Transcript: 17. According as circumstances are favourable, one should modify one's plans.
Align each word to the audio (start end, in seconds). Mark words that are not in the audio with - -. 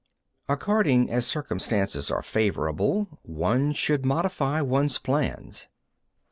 17. 0.47 0.53
According 0.57 1.09
as 1.11 1.27
circumstances 1.27 2.09
are 2.09 2.23
favourable, 2.23 3.19
one 3.21 3.71
should 3.71 4.03
modify 4.03 4.59
one's 4.59 4.97
plans. 4.97 5.67